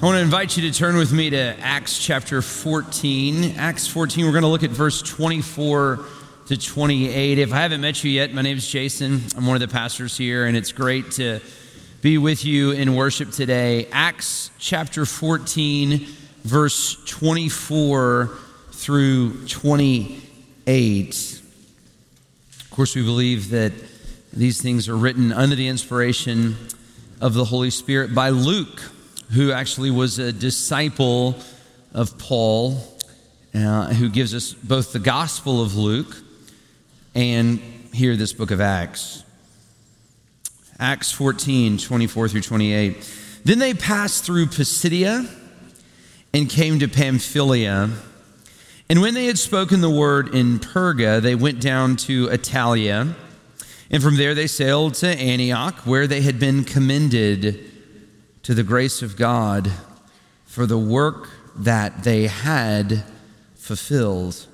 [0.00, 3.56] I want to invite you to turn with me to Acts chapter 14.
[3.56, 5.98] Acts 14, we're going to look at verse 24
[6.46, 7.38] to 28.
[7.40, 9.20] If I haven't met you yet, my name is Jason.
[9.36, 11.40] I'm one of the pastors here, and it's great to
[12.00, 13.88] be with you in worship today.
[13.90, 16.06] Acts chapter 14,
[16.44, 18.38] verse 24
[18.70, 21.40] through 28.
[22.60, 23.72] Of course, we believe that
[24.32, 26.54] these things are written under the inspiration
[27.20, 28.80] of the Holy Spirit by Luke
[29.32, 31.36] who actually was a disciple
[31.92, 32.78] of Paul,
[33.54, 36.16] uh, who gives us both the Gospel of Luke
[37.14, 37.58] and
[37.92, 39.24] here this book of Acts.
[40.78, 43.14] Acts 14, 24 through 28.
[43.44, 45.28] Then they passed through Pisidia
[46.32, 47.90] and came to Pamphylia.
[48.88, 53.14] And when they had spoken the word in Perga, they went down to Attalia.
[53.90, 57.77] And from there they sailed to Antioch, where they had been commended
[58.48, 59.70] to the grace of God
[60.46, 63.04] for the work that they had
[63.56, 64.46] fulfilled.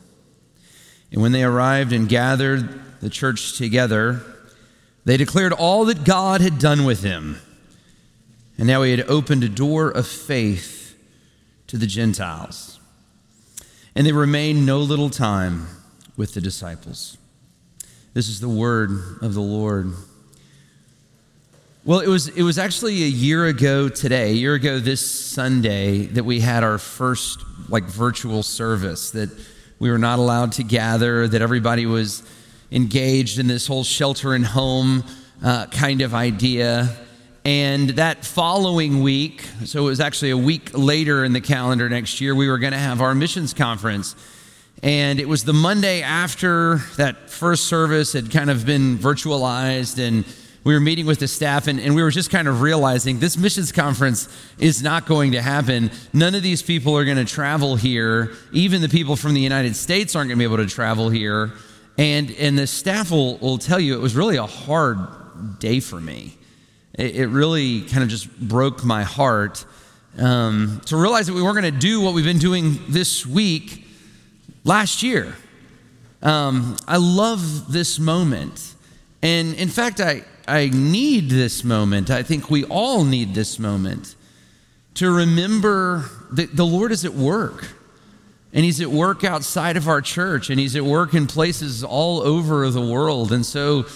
[1.12, 4.20] And when they arrived and gathered the church together,
[5.04, 7.36] they declared all that God had done with him.
[8.58, 10.98] And now he had opened a door of faith
[11.68, 12.80] to the Gentiles.
[13.94, 15.68] And they remained no little time
[16.16, 17.16] with the disciples.
[18.12, 18.90] This is the word
[19.22, 19.92] of the Lord.
[21.86, 26.06] Well, it was, it was actually a year ago today, a year ago this Sunday,
[26.06, 29.28] that we had our first like virtual service, that
[29.78, 32.22] we were not allowed to gather, that everybody was
[32.72, 35.04] engaged in this whole shelter in home
[35.44, 36.88] uh, kind of idea.
[37.44, 42.18] And that following week, so it was actually a week later in the calendar next
[42.18, 44.16] year, we were going to have our missions conference.
[44.82, 50.24] And it was the Monday after that first service had kind of been virtualized and
[50.64, 53.36] we were meeting with the staff and, and we were just kind of realizing this
[53.36, 55.90] missions conference is not going to happen.
[56.14, 58.32] None of these people are going to travel here.
[58.52, 61.52] Even the people from the United States aren't going to be able to travel here.
[61.98, 64.98] And, and the staff will, will tell you it was really a hard
[65.58, 66.36] day for me.
[66.94, 69.64] It, it really kind of just broke my heart
[70.18, 73.84] um, to realize that we weren't going to do what we've been doing this week
[74.64, 75.36] last year.
[76.22, 78.74] Um, I love this moment.
[79.22, 82.10] And in fact, I, I need this moment.
[82.10, 84.14] I think we all need this moment
[84.94, 87.68] to remember that the Lord is at work.
[88.52, 92.20] And He's at work outside of our church, and He's at work in places all
[92.20, 93.32] over the world.
[93.32, 93.86] And so,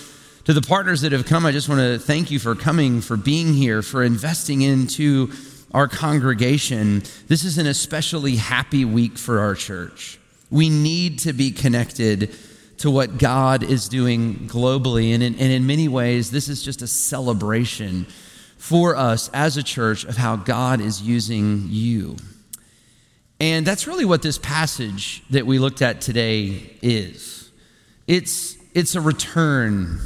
[0.44, 3.16] to the partners that have come, I just want to thank you for coming, for
[3.16, 5.30] being here, for investing into
[5.72, 7.04] our congregation.
[7.28, 10.18] This is an especially happy week for our church.
[10.50, 12.34] We need to be connected
[12.78, 15.14] to what God is doing globally.
[15.14, 18.06] And in, and in many ways, this is just a celebration
[18.56, 22.16] for us as a church of how God is using you.
[23.40, 27.50] And that's really what this passage that we looked at today is.
[28.06, 30.00] It's, it's a return.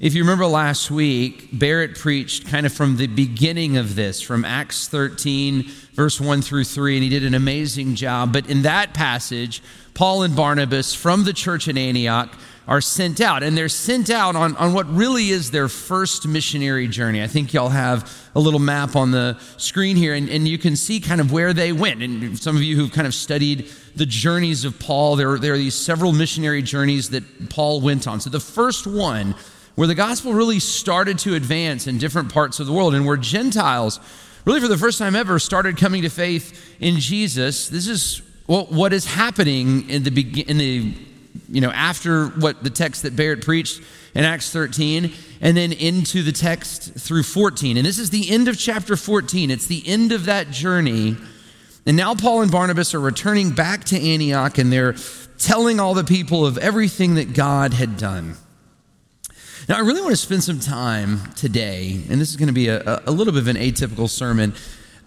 [0.00, 4.44] If you remember last week, Barrett preached kind of from the beginning of this, from
[4.44, 8.32] Acts 13, verse 1 through 3, and he did an amazing job.
[8.32, 9.62] But in that passage,
[9.94, 14.34] Paul and Barnabas from the church in Antioch are sent out, and they're sent out
[14.34, 17.22] on, on what really is their first missionary journey.
[17.22, 20.74] I think y'all have a little map on the screen here, and, and you can
[20.74, 22.02] see kind of where they went.
[22.02, 25.58] And some of you who've kind of studied the journeys of Paul, there, there are
[25.58, 28.18] these several missionary journeys that Paul went on.
[28.20, 29.34] So the first one,
[29.74, 33.18] where the gospel really started to advance in different parts of the world, and where
[33.18, 34.00] Gentiles,
[34.46, 37.68] really for the first time ever, started coming to faith in Jesus.
[37.68, 40.94] This is well, what is happening in the in the
[41.48, 43.82] you know after what the text that Barrett preached
[44.14, 47.76] in Acts 13 and then into the text through 14.
[47.76, 49.50] And this is the end of chapter 14.
[49.50, 51.16] It's the end of that journey.
[51.86, 54.94] And now Paul and Barnabas are returning back to Antioch and they're
[55.38, 58.36] telling all the people of everything that God had done.
[59.68, 62.68] Now, I really want to spend some time today, and this is going to be
[62.68, 64.52] a, a little bit of an atypical sermon.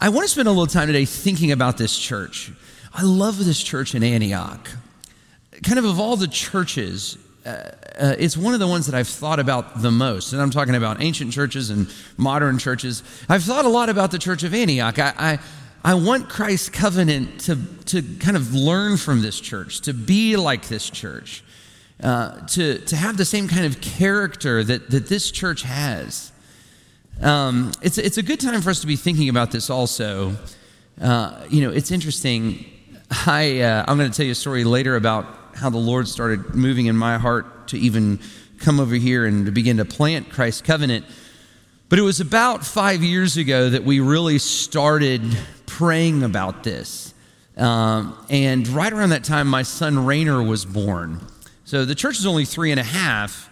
[0.01, 2.51] I want to spend a little time today thinking about this church.
[2.97, 4.67] I love this church in Antioch.
[5.61, 7.15] Kind of of all the churches,
[7.45, 10.33] uh, uh, it's one of the ones that I've thought about the most.
[10.33, 13.03] And I'm talking about ancient churches and modern churches.
[13.29, 14.97] I've thought a lot about the church of Antioch.
[14.97, 15.39] I, I,
[15.83, 20.67] I want Christ's covenant to, to kind of learn from this church, to be like
[20.67, 21.43] this church,
[22.01, 26.31] uh, to, to have the same kind of character that, that this church has.
[27.21, 30.35] Um, it's, it's a good time for us to be thinking about this also.
[30.99, 32.65] Uh, you know, it's interesting.
[33.09, 35.25] I, uh, I'm going to tell you a story later about
[35.55, 38.19] how the Lord started moving in my heart to even
[38.59, 41.05] come over here and to begin to plant Christ's covenant.
[41.89, 45.21] But it was about five years ago that we really started
[45.65, 47.13] praying about this.
[47.55, 51.21] Um, and right around that time, my son Rainer was born.
[51.65, 53.49] So the church is only three and a half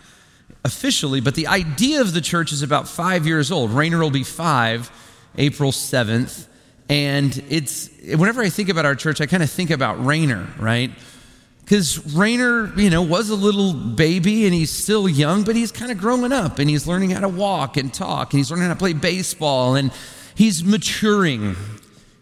[0.64, 3.72] officially, but the idea of the church is about five years old.
[3.72, 4.92] Rainer will be five,
[5.38, 6.48] April 7th.
[6.90, 10.92] And it's whenever I think about our church, I kind of think about Rainer, right?
[11.62, 15.92] Because Rainer, you know, was a little baby and he's still young, but he's kind
[15.92, 18.74] of growing up and he's learning how to walk and talk and he's learning how
[18.74, 19.92] to play baseball and
[20.36, 21.56] he's maturing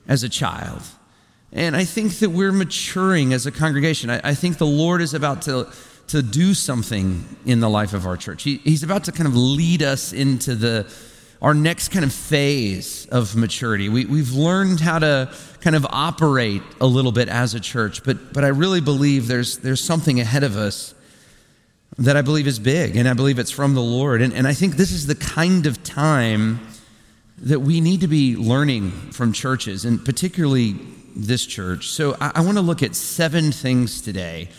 [0.08, 0.82] as a child.
[1.52, 4.10] And I think that we're maturing as a congregation.
[4.10, 5.68] I, I think the Lord is about to,
[6.08, 8.44] to do something in the life of our church.
[8.44, 10.92] He, he's about to kind of lead us into the
[11.44, 13.90] our next kind of phase of maturity.
[13.90, 18.32] We, we've learned how to kind of operate a little bit as a church, but,
[18.32, 20.96] but I really believe there's, there's something ahead of us
[21.98, 24.22] that I believe is big, and I believe it's from the Lord.
[24.22, 26.66] And, and I think this is the kind of time
[27.38, 30.76] that we need to be learning from churches, and particularly
[31.14, 31.90] this church.
[31.90, 34.50] So I, I want to look at seven things today.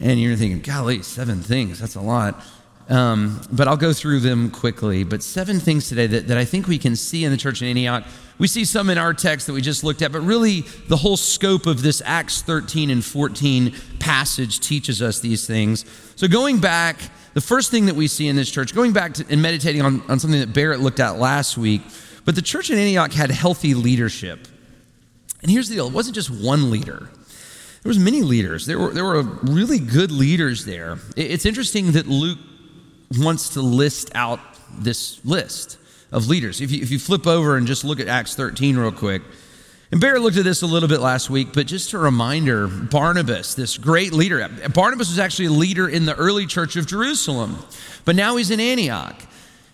[0.00, 2.42] And you're thinking, golly, seven things, that's a lot.
[2.88, 5.04] Um, but I'll go through them quickly.
[5.04, 7.68] But seven things today that, that I think we can see in the church in
[7.68, 8.04] Antioch.
[8.38, 11.16] We see some in our text that we just looked at, but really the whole
[11.16, 15.84] scope of this Acts 13 and 14 passage teaches us these things.
[16.16, 16.98] So going back,
[17.34, 20.02] the first thing that we see in this church, going back to, and meditating on,
[20.08, 21.82] on something that Barrett looked at last week,
[22.24, 24.48] but the church in Antioch had healthy leadership.
[25.42, 27.10] And here's the deal it wasn't just one leader.
[27.82, 28.66] There was many leaders.
[28.66, 30.98] There were, there were really good leaders there.
[31.16, 32.38] It's interesting that Luke
[33.16, 34.40] wants to list out
[34.78, 35.78] this list
[36.12, 36.60] of leaders.
[36.60, 39.22] If you, if you flip over and just look at Acts 13 real quick,
[39.90, 43.54] and Barrett looked at this a little bit last week, but just a reminder Barnabas,
[43.54, 47.58] this great leader, Barnabas was actually a leader in the early church of Jerusalem,
[48.04, 49.16] but now he's in Antioch.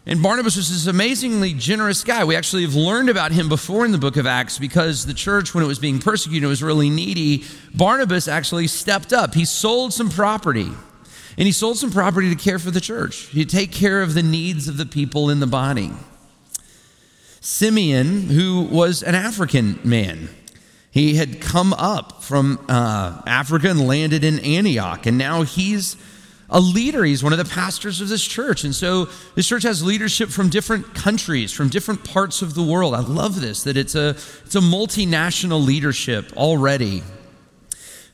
[0.07, 2.25] And Barnabas was this amazingly generous guy.
[2.25, 5.55] We actually have learned about him before in the book of Acts because the church,
[5.55, 7.45] when it was being persecuted, was really needy.
[7.75, 9.35] Barnabas actually stepped up.
[9.35, 10.69] He sold some property
[11.37, 14.23] and he sold some property to care for the church, to take care of the
[14.23, 15.91] needs of the people in the body.
[17.41, 20.29] Simeon, who was an African man,
[20.91, 25.97] he had come up from uh, Africa and landed in Antioch, and now he's
[26.49, 27.05] a leader.
[27.05, 28.65] He's one of the pastors of this church.
[28.65, 32.95] And so this church has leadership from different countries, from different parts of the world.
[32.95, 37.03] I love this, that it's a, it's a multinational leadership already.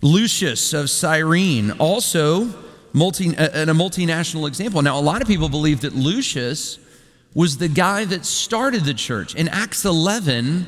[0.01, 2.47] Lucius of Cyrene, also
[2.93, 4.83] multi, and a multinational example.
[4.83, 6.79] Now, a lot of people believe that Lucius
[7.35, 9.35] was the guy that started the church.
[9.35, 10.67] In Acts 11,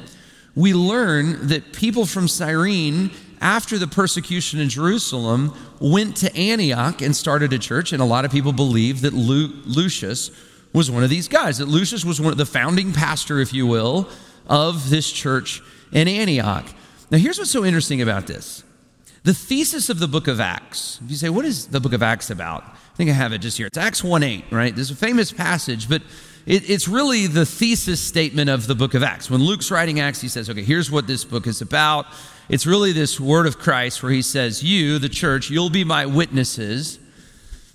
[0.54, 3.10] we learn that people from Cyrene,
[3.40, 7.92] after the persecution in Jerusalem, went to Antioch and started a church.
[7.92, 10.30] And a lot of people believe that Lu- Lucius
[10.72, 13.66] was one of these guys, that Lucius was one of the founding pastor, if you
[13.66, 14.08] will,
[14.48, 15.60] of this church
[15.90, 16.66] in Antioch.
[17.10, 18.64] Now, here's what's so interesting about this
[19.24, 22.02] the thesis of the book of Acts, if you say, what is the book of
[22.02, 22.64] Acts about?
[22.64, 23.68] I think I have it just here.
[23.68, 24.74] It's Acts 1 8, right?
[24.74, 26.02] There's a famous passage, but
[26.44, 29.30] it, it's really the thesis statement of the book of Acts.
[29.30, 32.06] When Luke's writing Acts, he says, okay, here's what this book is about.
[32.48, 36.06] It's really this word of Christ where he says, You, the church, you'll be my
[36.06, 36.98] witnesses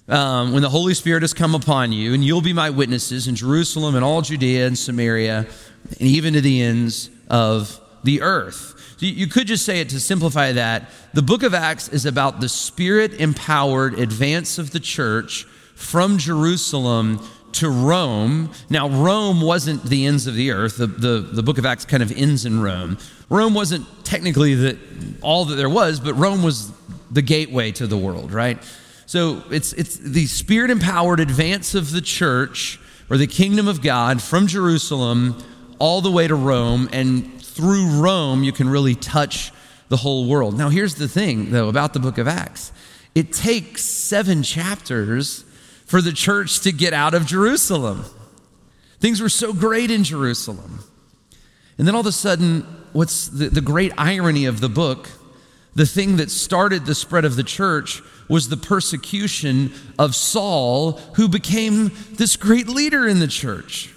[0.10, 3.36] um, when the Holy Spirit has come upon you, and you'll be my witnesses in
[3.36, 5.48] Jerusalem and all Judea and Samaria,
[5.90, 8.77] and even to the ends of the earth.
[8.98, 10.90] So you could just say it to simplify that.
[11.14, 15.46] The book of Acts is about the spirit empowered advance of the church
[15.76, 17.20] from Jerusalem
[17.54, 18.52] to Rome.
[18.70, 20.78] Now, Rome wasn't the ends of the earth.
[20.78, 22.98] The, the, the book of Acts kind of ends in Rome.
[23.30, 24.78] Rome wasn't technically the,
[25.22, 26.72] all that there was, but Rome was
[27.12, 28.58] the gateway to the world, right?
[29.06, 32.80] So it's, it's the spirit empowered advance of the church
[33.10, 35.42] or the kingdom of God from Jerusalem
[35.80, 36.90] all the way to Rome.
[36.92, 39.52] And through Rome, you can really touch
[39.90, 40.56] the whole world.
[40.58, 42.72] Now, here's the thing, though, about the book of Acts
[43.16, 45.44] it takes seven chapters
[45.88, 48.06] for the church to get out of Jerusalem.
[49.00, 50.84] Things were so great in Jerusalem.
[51.80, 52.62] And then all of a sudden,
[52.94, 55.10] what's the, the great irony of the book?
[55.74, 61.28] The thing that started the spread of the church was the persecution of Saul, who
[61.28, 63.94] became this great leader in the church.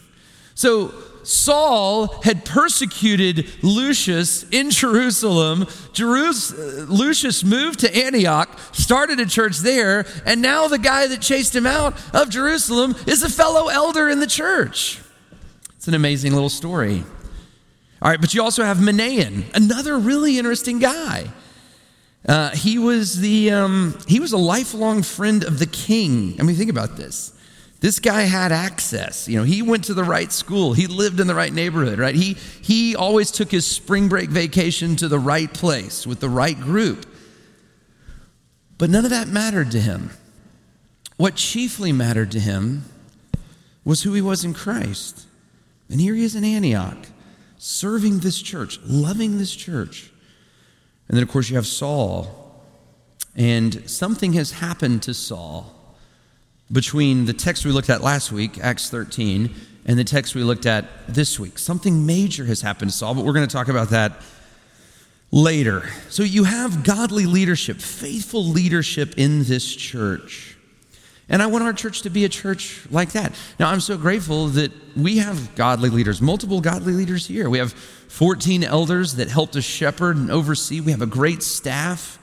[0.55, 0.95] So,
[1.31, 5.65] Saul had persecuted Lucius in Jerusalem.
[5.93, 11.55] Jerus- Lucius moved to Antioch, started a church there, and now the guy that chased
[11.55, 15.01] him out of Jerusalem is a fellow elder in the church.
[15.77, 17.05] It's an amazing little story.
[18.03, 21.31] All right, but you also have Manaen, another really interesting guy.
[22.27, 26.37] Uh, he was the um, he was a lifelong friend of the king.
[26.39, 27.33] I mean, think about this.
[27.81, 29.27] This guy had access.
[29.27, 30.75] You know, he went to the right school.
[30.75, 32.15] He lived in the right neighborhood, right?
[32.15, 36.59] He, he always took his spring break vacation to the right place with the right
[36.59, 37.07] group.
[38.77, 40.11] But none of that mattered to him.
[41.17, 42.85] What chiefly mattered to him
[43.85, 45.27] was who he was in Christ.
[45.89, 47.09] And here he is in Antioch,
[47.57, 50.11] serving this church, loving this church.
[51.09, 52.63] And then, of course, you have Saul.
[53.35, 55.80] And something has happened to Saul
[56.73, 59.55] between the text we looked at last week, Acts 13,
[59.87, 61.59] and the text we looked at this week.
[61.59, 64.13] Something major has happened to Saul, but we're going to talk about that
[65.33, 65.89] later.
[66.09, 70.57] So you have godly leadership, faithful leadership in this church.
[71.29, 73.33] And I want our church to be a church like that.
[73.59, 77.49] Now, I'm so grateful that we have godly leaders, multiple godly leaders here.
[77.49, 80.81] We have 14 elders that help to shepherd and oversee.
[80.81, 82.19] We have a great staff.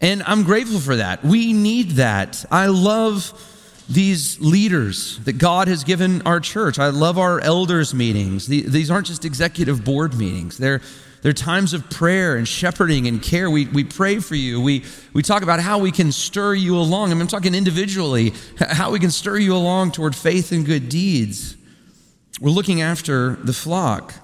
[0.00, 1.22] And I'm grateful for that.
[1.22, 2.42] We need that.
[2.50, 3.34] I love
[3.90, 6.78] these leaders that God has given our church.
[6.78, 8.46] I love our elders' meetings.
[8.46, 10.80] These aren't just executive board meetings, they're,
[11.22, 13.50] they're times of prayer and shepherding and care.
[13.50, 14.60] We, we pray for you.
[14.60, 17.10] We, we talk about how we can stir you along.
[17.10, 20.88] I mean, I'm talking individually, how we can stir you along toward faith and good
[20.88, 21.56] deeds.
[22.40, 24.14] We're looking after the flock.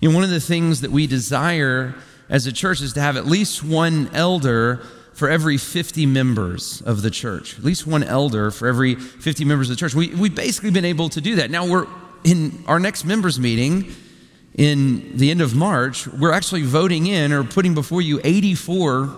[0.00, 1.94] You know, one of the things that we desire
[2.30, 4.80] as a church is to have at least one elder
[5.20, 9.68] for every 50 members of the church, at least one elder for every 50 members
[9.68, 9.94] of the church.
[9.94, 11.50] We, we've basically been able to do that.
[11.50, 11.86] Now, we're
[12.24, 13.94] in our next members meeting
[14.54, 19.14] in the end of March, we're actually voting in or putting before you 84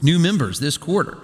[0.00, 1.18] new members this quarter.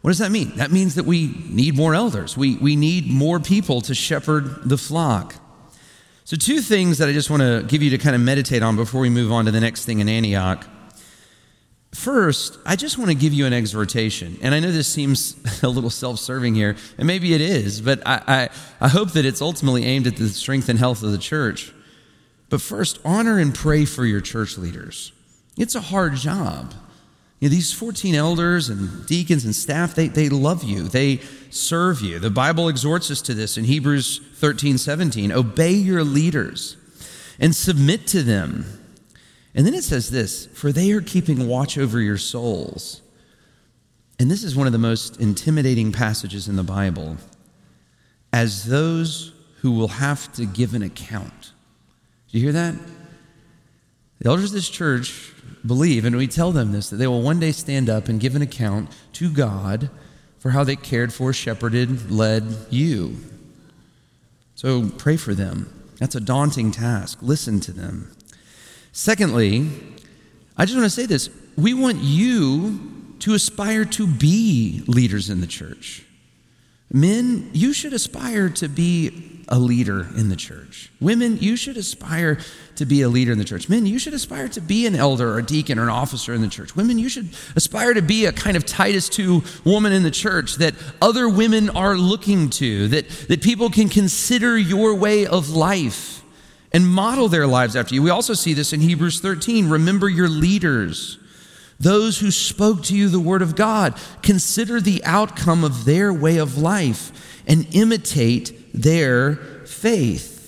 [0.00, 0.56] What does that mean?
[0.56, 2.38] That means that we need more elders.
[2.38, 5.34] We, we need more people to shepherd the flock.
[6.24, 8.76] So, two things that I just want to give you to kind of meditate on
[8.76, 10.66] before we move on to the next thing in Antioch.
[11.94, 14.38] First, I just want to give you an exhortation.
[14.40, 18.04] And I know this seems a little self serving here, and maybe it is, but
[18.06, 18.48] I, I,
[18.86, 21.72] I, hope that it's ultimately aimed at the strength and health of the church.
[22.48, 25.12] But first, honor and pray for your church leaders.
[25.56, 26.74] It's a hard job.
[27.40, 31.20] You know, these 14 elders and deacons and staff, they, they love you, they
[31.50, 32.18] serve you.
[32.18, 35.30] The Bible exhorts us to this in Hebrews 13 17.
[35.30, 36.76] Obey your leaders
[37.38, 38.81] and submit to them
[39.54, 43.02] and then it says this For they are keeping watch over your souls.
[44.18, 47.16] And this is one of the most intimidating passages in the Bible
[48.32, 51.52] as those who will have to give an account.
[52.28, 52.74] Do you hear that?
[54.20, 55.32] The elders of this church
[55.66, 58.36] believe, and we tell them this, that they will one day stand up and give
[58.36, 59.90] an account to God
[60.38, 63.16] for how they cared for, shepherded, led you.
[64.54, 65.72] So pray for them.
[65.98, 67.18] That's a daunting task.
[67.22, 68.14] Listen to them.
[68.92, 69.68] Secondly,
[70.56, 75.40] I just want to say this we want you to aspire to be leaders in
[75.40, 76.04] the church.
[76.92, 80.90] Men, you should aspire to be a leader in the church.
[81.00, 82.38] Women, you should aspire
[82.76, 83.68] to be a leader in the church.
[83.68, 86.42] Men, you should aspire to be an elder or a deacon or an officer in
[86.42, 86.76] the church.
[86.76, 90.56] Women, you should aspire to be a kind of Titus 2 woman in the church
[90.56, 96.21] that other women are looking to, that, that people can consider your way of life
[96.72, 98.02] and model their lives after you.
[98.02, 99.68] We also see this in Hebrews 13.
[99.68, 101.18] Remember your leaders,
[101.78, 103.98] those who spoke to you the word of God.
[104.22, 109.36] Consider the outcome of their way of life and imitate their
[109.66, 110.40] faith.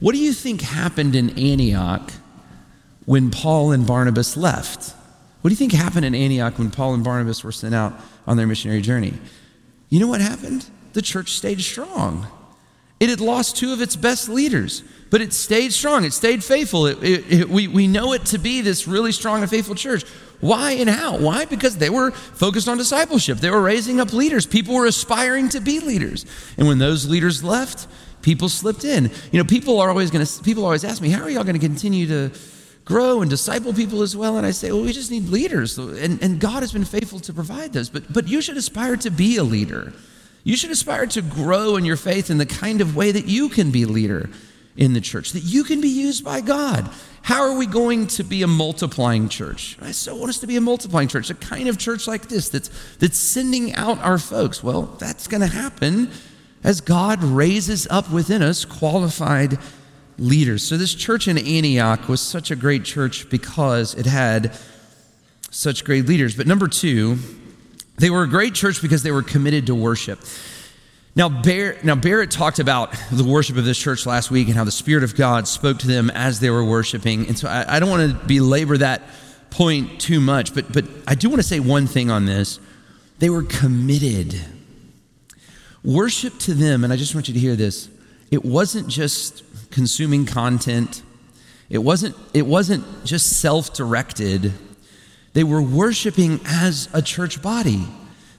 [0.00, 2.12] What do you think happened in Antioch
[3.04, 4.94] when Paul and Barnabas left?
[5.40, 8.36] What do you think happened in Antioch when Paul and Barnabas were sent out on
[8.36, 9.14] their missionary journey?
[9.88, 10.68] You know what happened?
[10.92, 12.26] The church stayed strong.
[13.00, 16.04] It had lost two of its best leaders, but it stayed strong.
[16.04, 16.86] It stayed faithful.
[16.86, 20.04] It, it, it, we, we know it to be this really strong and faithful church.
[20.40, 21.18] Why and how?
[21.18, 21.44] Why?
[21.44, 23.38] Because they were focused on discipleship.
[23.38, 24.46] They were raising up leaders.
[24.46, 26.26] People were aspiring to be leaders.
[26.56, 27.86] And when those leaders left,
[28.22, 29.10] people slipped in.
[29.32, 31.58] You know, people are always going to, people always ask me, how are y'all going
[31.58, 32.30] to continue to
[32.84, 34.36] grow and disciple people as well?
[34.36, 35.78] And I say, well, we just need leaders.
[35.78, 37.88] And, and God has been faithful to provide those.
[37.88, 39.92] But, but you should aspire to be a leader.
[40.48, 43.50] You should aspire to grow in your faith in the kind of way that you
[43.50, 44.30] can be leader
[44.78, 46.88] in the church, that you can be used by God.
[47.20, 49.76] How are we going to be a multiplying church?
[49.82, 52.48] I so want us to be a multiplying church, a kind of church like this
[52.48, 54.64] that's, that's sending out our folks.
[54.64, 56.10] Well, that's going to happen
[56.64, 59.58] as God raises up within us qualified
[60.16, 60.66] leaders.
[60.66, 64.56] So, this church in Antioch was such a great church because it had
[65.50, 66.34] such great leaders.
[66.34, 67.18] But number two,
[67.98, 70.20] they were a great church because they were committed to worship.
[71.16, 74.62] Now, Barrett, now, Barrett talked about the worship of this church last week and how
[74.62, 77.26] the Spirit of God spoke to them as they were worshiping.
[77.26, 79.02] And so I, I don't want to belabor that
[79.50, 82.60] point too much, but, but I do want to say one thing on this.
[83.18, 84.38] They were committed.
[85.82, 87.88] worship to them, and I just want you to hear this,
[88.30, 91.02] it wasn't just consuming content.
[91.68, 94.52] It wasn't, it wasn't just self directed.
[95.38, 97.86] They were worshiping as a church body.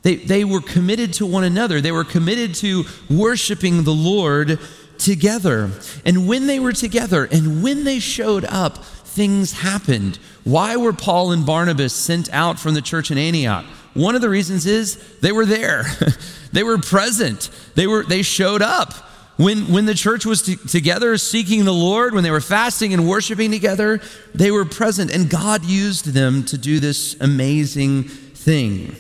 [0.01, 1.79] They, they were committed to one another.
[1.79, 4.60] They were committed to worshiping the Lord
[4.98, 5.72] together.
[6.03, 10.20] And when they were together and when they showed up, things happened.
[10.44, 13.63] Why were Paul and Barnabas sent out from the church in Antioch?
[13.94, 15.86] One of the reasons is they were there.
[16.51, 17.50] they were present.
[17.75, 19.09] They were they showed up.
[19.39, 23.08] When, when the church was t- together seeking the Lord, when they were fasting and
[23.08, 24.01] worshiping together,
[24.36, 28.98] they were present, and God used them to do this amazing thing.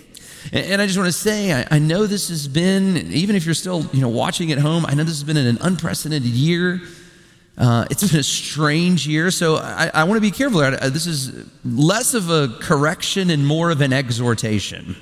[0.53, 3.43] And, and I just want to say, I, I, know this has been, even if
[3.43, 6.83] you're still you know, watching at home, I know this has been an unprecedented year.
[7.57, 10.61] Uh, it's been a strange year, so I, I want to be careful.
[10.61, 14.95] This is less of a correction and more of an exhortation.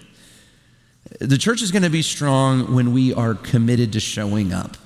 [1.20, 4.78] The church is going to be strong when we are committed to showing up.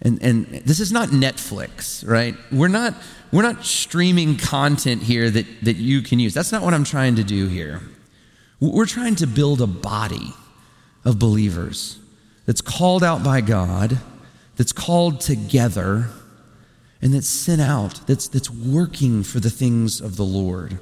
[0.00, 2.36] And, and this is not Netflix, right?
[2.52, 2.94] We're not,
[3.32, 6.34] we're not streaming content here that, that you can use.
[6.34, 7.80] That's not what I'm trying to do here.
[8.60, 10.32] We're trying to build a body
[11.04, 11.98] of believers
[12.46, 13.98] that's called out by God,
[14.56, 16.08] that's called together,
[17.02, 20.78] and that's sent out, that's, that's working for the things of the Lord.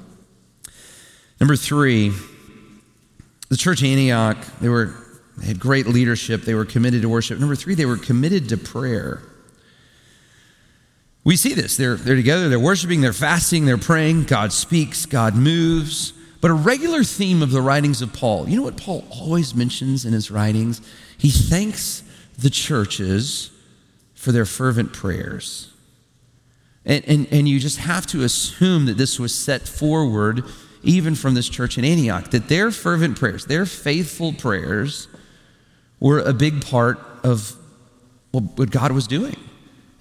[1.39, 2.11] Number three,
[3.49, 4.95] the church Antioch, they were
[5.37, 6.41] they had great leadership.
[6.41, 7.39] They were committed to worship.
[7.39, 9.21] Number three, they were committed to prayer.
[11.23, 11.77] We see this.
[11.77, 14.23] They're, they're together, they're worshiping, they're fasting, they're praying.
[14.23, 16.13] God speaks, God moves.
[16.39, 20.05] But a regular theme of the writings of Paul, you know what Paul always mentions
[20.05, 20.81] in his writings?
[21.17, 22.03] He thanks
[22.37, 23.51] the churches
[24.13, 25.73] for their fervent prayers.
[26.85, 30.45] And, and, and you just have to assume that this was set forward
[30.83, 35.09] even from this church in Antioch, that their fervent prayers, their faithful prayers,
[35.99, 37.55] were a big part of
[38.31, 39.35] what God was doing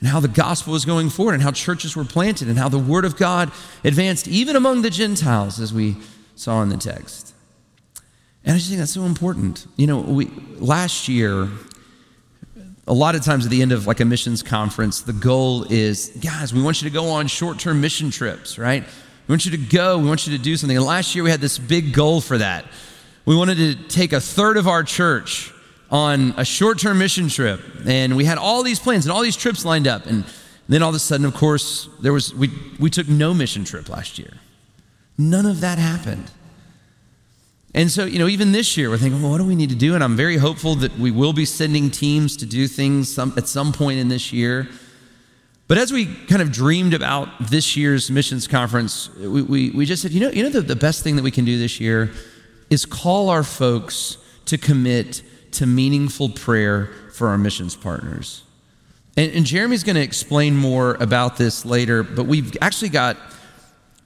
[0.00, 2.78] and how the gospel was going forward and how churches were planted and how the
[2.78, 3.50] word of God
[3.82, 5.96] advanced even among the Gentiles, as we
[6.34, 7.35] saw in the text.
[8.44, 9.66] And I just think that's so important.
[9.76, 10.26] You know, we,
[10.59, 11.48] last year,
[12.87, 16.11] a lot of times at the end of like a missions conference, the goal is,
[16.22, 18.85] guys, we want you to go on short term mission trips, right?
[19.26, 20.76] We want you to go, we want you to do something.
[20.76, 22.66] And last year we had this big goal for that.
[23.24, 25.52] We wanted to take a third of our church
[25.90, 27.61] on a short term mission trip.
[27.87, 30.07] And we had all these plans and all these trips lined up.
[30.07, 30.25] And
[30.68, 33.88] then all of a sudden, of course, there was, we, we took no mission trip
[33.88, 34.35] last year.
[35.18, 36.31] None of that happened.
[37.75, 39.77] And so, you know, even this year, we're thinking, well, what do we need to
[39.77, 39.94] do?
[39.94, 43.49] And I'm very hopeful that we will be sending teams to do things some, at
[43.49, 44.66] some point in this year.
[45.68, 50.01] But as we kind of dreamed about this year's missions conference, we, we, we just
[50.01, 52.12] said, you know, you know the, the best thing that we can do this year
[52.70, 55.22] is call our folks to commit
[55.57, 58.42] to meaningful prayer for our missions partners.
[59.16, 63.16] And, and Jeremy's going to explain more about this later, but we've actually got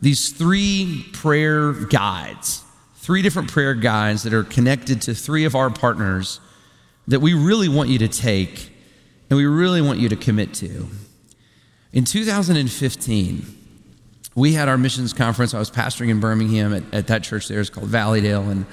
[0.01, 5.71] these three prayer guides, three different prayer guides that are connected to three of our
[5.71, 6.41] partners
[7.09, 8.73] that we really want you to take
[9.29, 10.89] and we really want you to commit to.
[11.93, 13.45] In 2015,
[14.35, 15.55] we had our missions conference.
[15.55, 17.61] I was pastoring in Birmingham at, at that church there.
[17.61, 18.49] It's called Valleydale.
[18.49, 18.67] And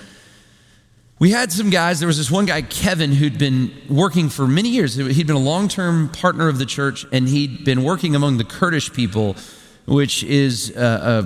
[1.20, 2.00] we had some guys.
[2.00, 4.94] There was this one guy, Kevin, who'd been working for many years.
[4.96, 8.44] He'd been a long term partner of the church, and he'd been working among the
[8.44, 9.36] Kurdish people,
[9.88, 11.24] which is uh,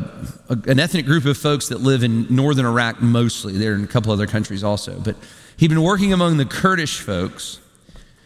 [0.50, 3.58] a, a, an ethnic group of folks that live in northern Iraq mostly.
[3.58, 4.98] They're in a couple other countries also.
[4.98, 5.18] But
[5.58, 7.60] he'd been working among the Kurdish folks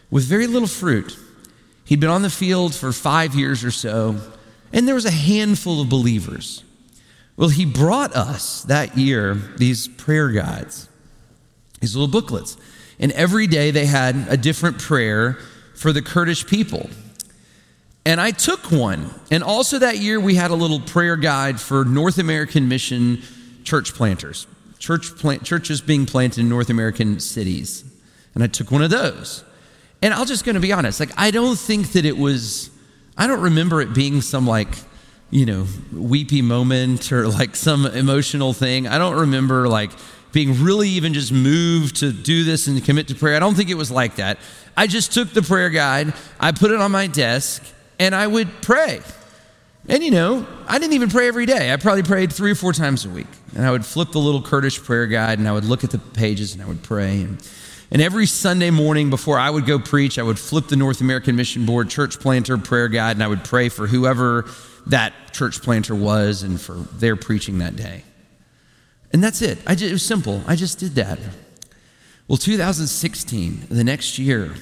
[0.08, 1.18] with very little fruit.
[1.84, 4.20] He'd been on the field for five years or so,
[4.72, 6.62] and there was a handful of believers.
[7.36, 10.85] Well, he brought us that year these prayer guides
[11.80, 12.56] these little booklets.
[12.98, 15.34] And every day they had a different prayer
[15.74, 16.88] for the Kurdish people.
[18.04, 19.10] And I took one.
[19.30, 23.22] And also that year we had a little prayer guide for North American mission
[23.64, 24.46] church planters,
[24.78, 27.84] church plant, churches being planted in North American cities.
[28.34, 29.44] And I took one of those.
[30.02, 32.70] And I'm just going to be honest, like I don't think that it was
[33.18, 34.68] I don't remember it being some like
[35.30, 38.86] you know, weepy moment or like some emotional thing.
[38.86, 39.90] I don't remember like
[40.36, 43.36] being really even just moved to do this and commit to prayer.
[43.36, 44.36] I don't think it was like that.
[44.76, 47.64] I just took the prayer guide, I put it on my desk,
[47.98, 49.00] and I would pray.
[49.88, 51.72] And you know, I didn't even pray every day.
[51.72, 53.28] I probably prayed three or four times a week.
[53.54, 55.98] And I would flip the little Kurdish prayer guide and I would look at the
[55.98, 57.22] pages and I would pray.
[57.22, 57.50] And,
[57.90, 61.36] and every Sunday morning before I would go preach, I would flip the North American
[61.36, 64.44] Mission Board church planter prayer guide and I would pray for whoever
[64.88, 68.02] that church planter was and for their preaching that day.
[69.16, 69.56] And that's it.
[69.66, 70.42] I just, it was simple.
[70.46, 71.18] I just did that.
[72.28, 74.52] Well, 2016, the next year,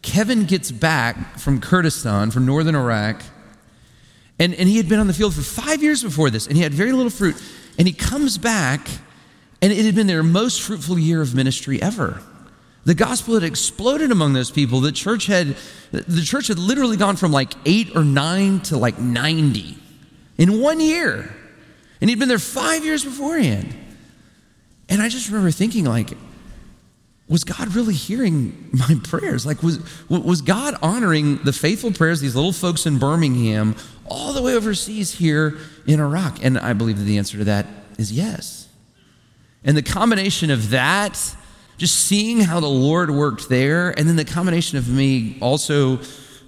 [0.00, 3.22] Kevin gets back from Kurdistan, from northern Iraq,
[4.38, 6.62] and, and he had been on the field for five years before this, and he
[6.62, 7.36] had very little fruit.
[7.76, 8.88] And he comes back,
[9.60, 12.22] and it had been their most fruitful year of ministry ever.
[12.86, 14.80] The gospel had exploded among those people.
[14.80, 15.54] The church had,
[15.92, 19.76] the church had literally gone from like eight or nine to like 90
[20.38, 21.30] in one year.
[22.00, 23.74] And he'd been there five years beforehand.
[24.88, 26.10] And I just remember thinking, like,
[27.28, 29.44] was God really hearing my prayers?
[29.46, 33.74] Like, was, was God honoring the faithful prayers these little folks in Birmingham
[34.06, 36.44] all the way overseas here in Iraq?
[36.44, 37.66] And I believe that the answer to that
[37.98, 38.68] is yes.
[39.64, 41.36] And the combination of that,
[41.76, 45.98] just seeing how the Lord worked there, and then the combination of me also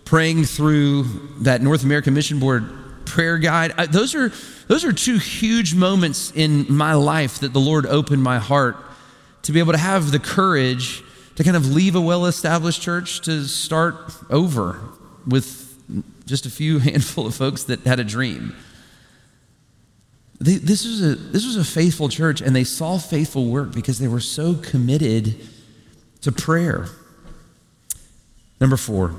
[0.04, 1.02] praying through
[1.40, 4.32] that North American Mission Board prayer guide, those are,
[4.68, 8.76] those are two huge moments in my life that the Lord opened my heart
[9.42, 11.02] to be able to have the courage
[11.36, 13.96] to kind of leave a well established church to start
[14.28, 14.80] over
[15.26, 15.74] with
[16.26, 18.54] just a few handful of folks that had a dream.
[20.40, 23.98] They, this, was a, this was a faithful church, and they saw faithful work because
[23.98, 25.36] they were so committed
[26.20, 26.86] to prayer.
[28.60, 29.14] Number four,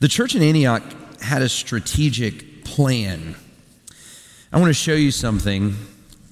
[0.00, 0.82] the church in Antioch
[1.20, 3.36] had a strategic plan.
[4.54, 5.74] I want to show you something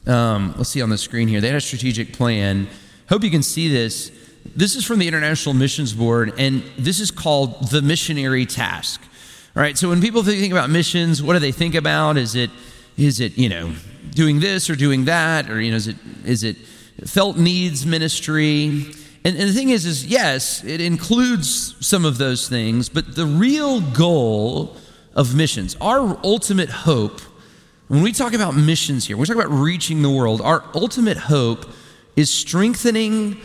[0.06, 1.40] um, let's see on the screen here.
[1.40, 2.68] They had a strategic plan.
[3.08, 4.12] Hope you can see this.
[4.54, 9.02] This is from the International Missions Board, and this is called the missionary task.
[9.56, 9.76] All right.
[9.76, 12.16] So when people think about missions, what do they think about?
[12.16, 12.50] Is it
[12.96, 13.74] is it you know
[14.10, 16.58] doing this or doing that, or you know is it is it
[17.04, 18.66] felt needs ministry?
[19.24, 23.26] And, and the thing is, is yes, it includes some of those things, but the
[23.26, 24.76] real goal
[25.12, 27.20] of missions, our ultimate hope
[27.92, 31.66] when we talk about missions here, we talk about reaching the world, our ultimate hope
[32.16, 33.36] is strengthening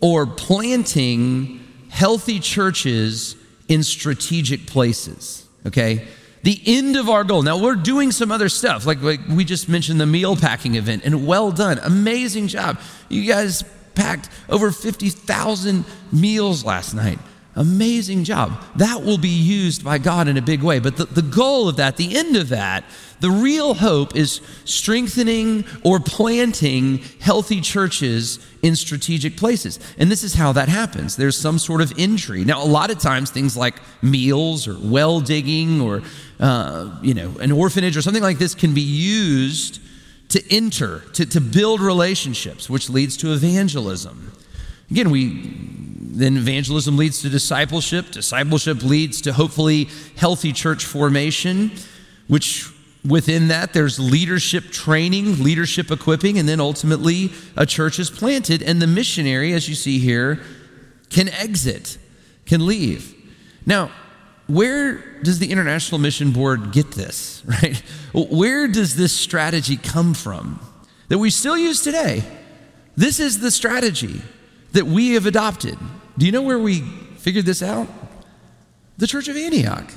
[0.00, 1.60] or planting
[1.90, 3.36] healthy churches
[3.68, 6.08] in strategic places, okay?
[6.44, 7.42] The end of our goal.
[7.42, 11.04] Now, we're doing some other stuff, like, like we just mentioned the meal packing event,
[11.04, 11.78] and well done.
[11.80, 12.80] Amazing job.
[13.10, 17.18] You guys packed over 50,000 meals last night.
[17.56, 18.62] Amazing job.
[18.76, 20.78] That will be used by God in a big way.
[20.78, 22.84] But the, the goal of that, the end of that,
[23.18, 29.80] the real hope is strengthening or planting healthy churches in strategic places.
[29.98, 31.16] And this is how that happens.
[31.16, 32.44] There's some sort of entry.
[32.44, 36.02] Now, a lot of times, things like meals or well digging or,
[36.38, 39.80] uh, you know, an orphanage or something like this can be used
[40.28, 44.30] to enter, to, to build relationships, which leads to evangelism.
[44.90, 45.69] Again, we
[46.20, 48.10] then evangelism leads to discipleship.
[48.10, 51.72] Discipleship leads to hopefully healthy church formation,
[52.28, 52.70] which
[53.04, 58.62] within that there's leadership training, leadership equipping, and then ultimately a church is planted.
[58.62, 60.40] And the missionary, as you see here,
[61.08, 61.98] can exit,
[62.46, 63.14] can leave.
[63.66, 63.90] Now,
[64.46, 67.82] where does the International Mission Board get this, right?
[68.12, 70.60] Where does this strategy come from
[71.08, 72.22] that we still use today?
[72.96, 74.20] This is the strategy
[74.72, 75.78] that we have adopted.
[76.20, 76.82] Do you know where we
[77.16, 77.88] figured this out?
[78.98, 79.90] The Church of Antioch.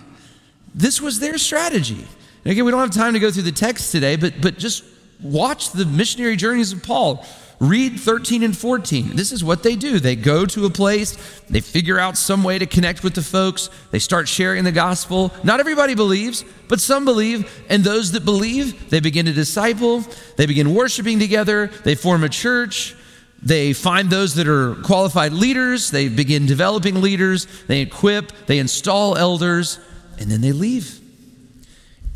[0.73, 2.07] This was their strategy.
[2.45, 4.85] And again, we don't have time to go through the text today, but, but just
[5.21, 7.25] watch the missionary journeys of Paul.
[7.59, 9.17] Read 13 and 14.
[9.17, 9.99] This is what they do.
[9.99, 11.17] They go to a place,
[11.49, 15.33] they figure out some way to connect with the folks, they start sharing the gospel.
[15.43, 17.51] Not everybody believes, but some believe.
[17.67, 20.05] And those that believe, they begin to disciple,
[20.37, 22.95] they begin worshiping together, they form a church.
[23.43, 29.17] They find those that are qualified leaders, they begin developing leaders, they equip, they install
[29.17, 29.79] elders,
[30.17, 30.99] and then they leave.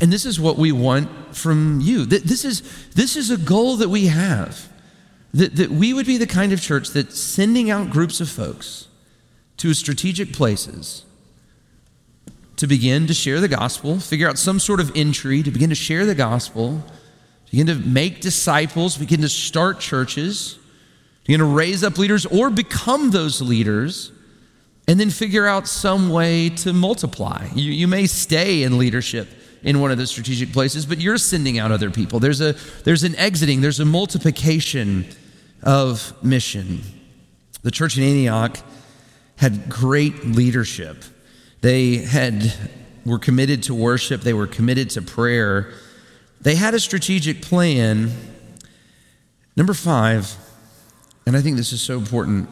[0.00, 2.06] And this is what we want from you.
[2.06, 2.62] This is,
[2.94, 4.68] this is a goal that we have.
[5.34, 8.88] That, that we would be the kind of church that's sending out groups of folks
[9.58, 11.04] to strategic places
[12.56, 15.76] to begin to share the gospel, figure out some sort of entry, to begin to
[15.76, 16.82] share the gospel,
[17.50, 20.58] begin to make disciples, begin to start churches,
[21.28, 24.10] begin to raise up leaders or become those leaders,
[24.88, 27.46] and then figure out some way to multiply.
[27.54, 29.28] You, you may stay in leadership
[29.62, 32.18] in one of the strategic places, but you're sending out other people.
[32.18, 35.04] There's, a, there's an exiting, there's a multiplication
[35.62, 36.80] of mission.
[37.62, 38.56] The church in Antioch
[39.36, 41.04] had great leadership.
[41.60, 42.54] They had
[43.04, 45.74] were committed to worship, they were committed to prayer.
[46.40, 48.12] They had a strategic plan.
[49.56, 50.47] Number 5,
[51.28, 52.48] and I think this is so important.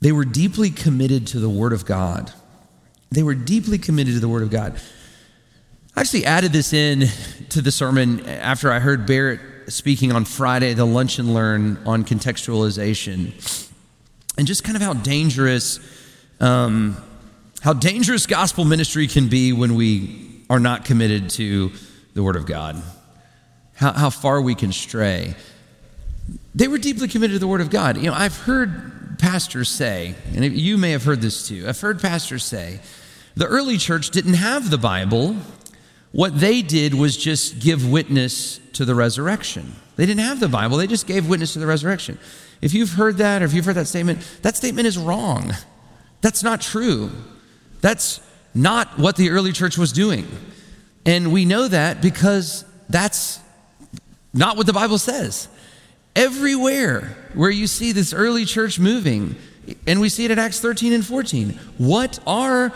[0.00, 2.32] They were deeply committed to the word of God.
[3.10, 4.80] They were deeply committed to the word of God.
[5.96, 7.08] I actually added this in
[7.48, 12.04] to the sermon after I heard Barrett speaking on Friday, the Lunch and Learn on
[12.04, 13.32] contextualization,
[14.38, 15.80] and just kind of how dangerous,
[16.38, 16.96] um,
[17.62, 21.72] how dangerous gospel ministry can be when we are not committed to
[22.14, 22.80] the Word of God.
[23.74, 25.34] How, how far we can stray.
[26.54, 27.96] They were deeply committed to the Word of God.
[27.96, 31.64] You know, I've heard pastors say, and you may have heard this too.
[31.66, 32.80] I've heard pastors say,
[33.34, 35.36] the early church didn't have the Bible.
[36.12, 39.74] What they did was just give witness to the resurrection.
[39.96, 42.18] They didn't have the Bible, they just gave witness to the resurrection.
[42.60, 45.52] If you've heard that or if you've heard that statement, that statement is wrong.
[46.20, 47.10] That's not true.
[47.80, 48.20] That's
[48.54, 50.28] not what the early church was doing.
[51.04, 53.40] And we know that because that's
[54.32, 55.48] not what the Bible says.
[56.14, 59.36] Everywhere where you see this early church moving,
[59.86, 62.72] and we see it in Acts 13 and 14, what are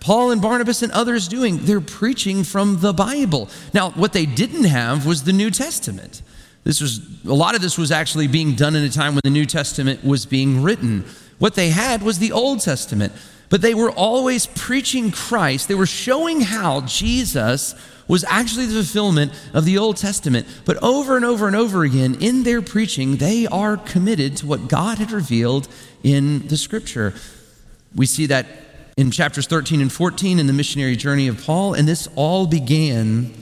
[0.00, 1.58] Paul and Barnabas and others doing?
[1.58, 3.50] They're preaching from the Bible.
[3.74, 6.22] Now, what they didn't have was the New Testament.
[6.64, 9.30] This was a lot of this was actually being done in a time when the
[9.30, 11.04] New Testament was being written.
[11.38, 13.12] What they had was the Old Testament.
[13.50, 15.68] But they were always preaching Christ.
[15.68, 17.74] They were showing how Jesus
[18.10, 20.44] was actually the fulfillment of the Old Testament.
[20.64, 24.66] But over and over and over again, in their preaching, they are committed to what
[24.66, 25.68] God had revealed
[26.02, 27.14] in the scripture.
[27.94, 28.46] We see that
[28.96, 33.32] in chapters 13 and 14 in the missionary journey of Paul, and this all began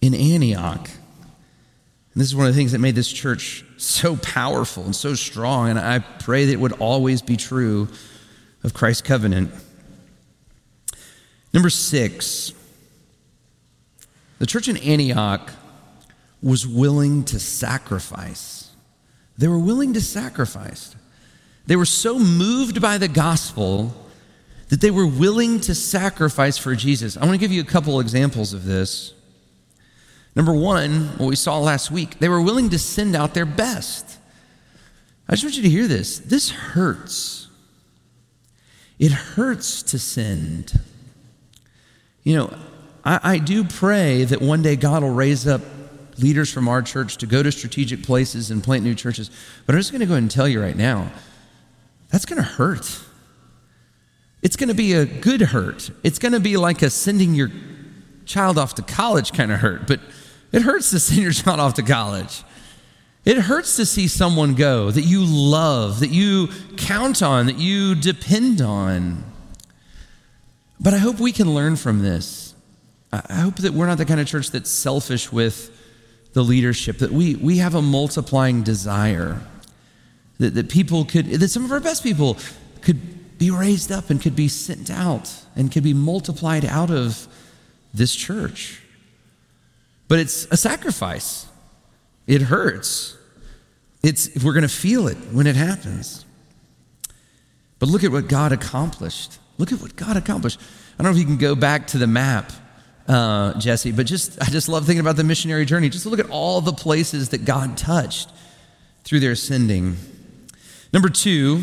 [0.00, 0.88] in Antioch.
[0.88, 5.12] And this is one of the things that made this church so powerful and so
[5.14, 7.88] strong, and I pray that it would always be true
[8.62, 9.52] of Christ's covenant.
[11.52, 12.52] Number six,
[14.38, 15.52] the church in Antioch
[16.42, 18.70] was willing to sacrifice.
[19.38, 20.94] They were willing to sacrifice.
[21.66, 23.94] They were so moved by the gospel
[24.68, 27.16] that they were willing to sacrifice for Jesus.
[27.16, 29.14] I want to give you a couple examples of this.
[30.36, 34.18] Number one, what we saw last week, they were willing to send out their best.
[35.28, 36.18] I just want you to hear this.
[36.18, 37.48] This hurts.
[38.98, 40.78] It hurts to send.
[42.22, 42.58] You know,
[43.04, 45.60] I, I do pray that one day God will raise up
[46.18, 49.30] leaders from our church to go to strategic places and plant new churches.
[49.66, 51.10] But I'm just going to go ahead and tell you right now
[52.10, 53.00] that's going to hurt.
[54.42, 55.90] It's going to be a good hurt.
[56.02, 57.50] It's going to be like a sending your
[58.24, 60.00] child off to college kind of hurt, but
[60.52, 62.44] it hurts to send your child off to college.
[63.24, 67.94] It hurts to see someone go that you love, that you count on, that you
[67.94, 69.24] depend on.
[70.78, 72.43] But I hope we can learn from this.
[73.28, 75.70] I hope that we're not the kind of church that's selfish with
[76.32, 79.40] the leadership, that we, we have a multiplying desire,
[80.38, 82.36] that, that people could, that some of our best people
[82.80, 87.28] could be raised up and could be sent out and could be multiplied out of
[87.92, 88.80] this church.
[90.08, 91.46] But it's a sacrifice.
[92.26, 93.16] It hurts.
[94.02, 96.24] It's, we're going to feel it when it happens.
[97.78, 99.38] But look at what God accomplished.
[99.58, 100.60] Look at what God accomplished.
[100.98, 102.52] I don't know if you can go back to the map,
[103.08, 105.88] uh, Jesse, but just I just love thinking about the missionary journey.
[105.88, 108.30] Just look at all the places that God touched
[109.04, 109.96] through their sending.
[110.92, 111.62] Number two,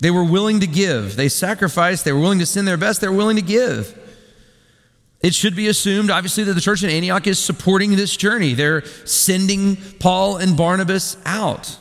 [0.00, 1.14] they were willing to give.
[1.14, 2.04] They sacrificed.
[2.04, 3.00] They were willing to send their best.
[3.00, 3.98] They were willing to give.
[5.20, 8.54] It should be assumed, obviously, that the church in Antioch is supporting this journey.
[8.54, 11.78] They're sending Paul and Barnabas out.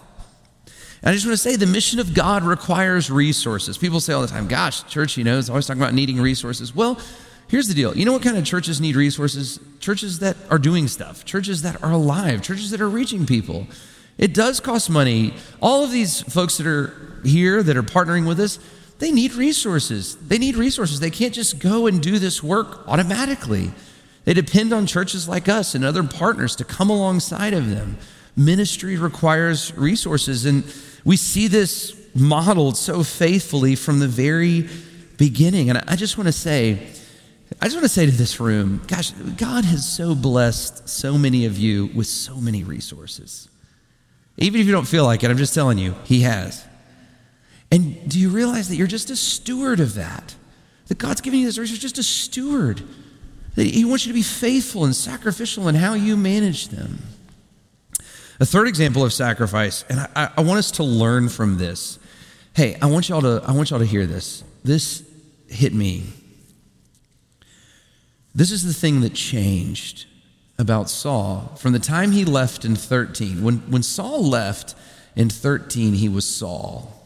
[1.01, 3.79] And I just want to say the mission of God requires resources.
[3.79, 6.75] People say all the time, gosh, church, you know, is always talking about needing resources.
[6.75, 6.99] Well,
[7.51, 7.95] here's the deal.
[7.95, 9.59] You know what kind of churches need resources?
[9.81, 13.67] Churches that are doing stuff, churches that are alive, churches that are reaching people.
[14.17, 15.33] It does cost money.
[15.61, 18.57] All of these folks that are here that are partnering with us,
[18.99, 20.15] they need resources.
[20.15, 21.01] They need resources.
[21.01, 23.71] They can't just go and do this work automatically.
[24.23, 27.97] They depend on churches like us and other partners to come alongside of them.
[28.37, 30.63] Ministry requires resources, and
[31.03, 34.69] we see this modeled so faithfully from the very
[35.17, 35.69] beginning.
[35.69, 36.87] And I just want to say,
[37.59, 41.45] I just want to say to this room, gosh, God has so blessed so many
[41.45, 43.49] of you with so many resources.
[44.37, 46.65] Even if you don't feel like it, I'm just telling you, He has.
[47.71, 50.35] And do you realize that you're just a steward of that?
[50.87, 52.81] That God's giving you this resource, just a steward.
[53.55, 56.99] That He wants you to be faithful and sacrificial in how you manage them.
[58.39, 61.99] A third example of sacrifice, and I, I want us to learn from this.
[62.55, 64.43] Hey, I want y'all to I want y'all to hear this.
[64.63, 65.07] This
[65.47, 66.05] hit me.
[68.33, 70.05] This is the thing that changed
[70.57, 73.43] about Saul from the time he left in 13.
[73.43, 74.75] When, when Saul left
[75.15, 76.97] in 13, he was Saul.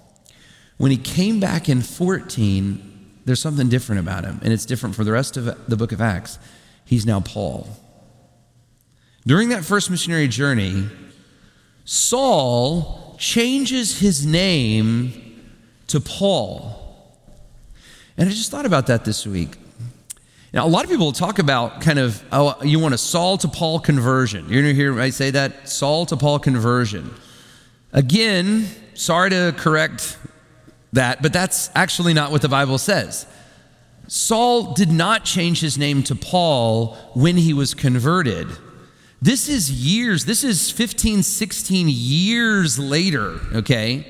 [0.77, 5.03] When he came back in 14, there's something different about him, and it's different for
[5.03, 6.37] the rest of the book of Acts.
[6.83, 7.67] He's now Paul.
[9.25, 10.87] during that first missionary journey,
[11.85, 15.41] Saul changes his name
[15.87, 16.81] to Paul.
[18.17, 19.57] And I just thought about that this week.
[20.55, 23.47] Now, a lot of people talk about kind of, oh, you want a Saul to
[23.49, 24.47] Paul conversion.
[24.47, 25.67] You're going to hear I say that?
[25.67, 27.13] Saul to Paul conversion.
[27.91, 30.17] Again, sorry to correct
[30.93, 33.27] that, but that's actually not what the Bible says.
[34.07, 38.47] Saul did not change his name to Paul when he was converted.
[39.21, 44.07] This is years, this is 15, 16 years later, okay?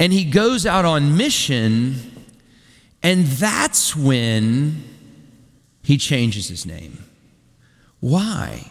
[0.00, 2.26] And he goes out on mission,
[3.04, 4.93] and that's when
[5.84, 7.04] he changes his name.
[8.00, 8.70] Why?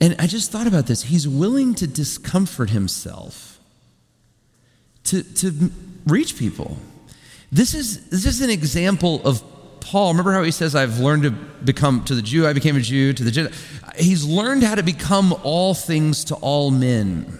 [0.00, 1.04] And I just thought about this.
[1.04, 3.58] He's willing to discomfort himself
[5.04, 5.70] to, to
[6.06, 6.76] reach people.
[7.50, 9.42] This is, this is an example of
[9.80, 10.10] Paul.
[10.10, 13.12] Remember how he says, I've learned to become, to the Jew, I became a Jew,
[13.12, 13.58] to the Gentile.
[13.96, 17.38] He's learned how to become all things to all men.